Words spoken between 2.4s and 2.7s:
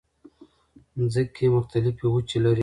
لري.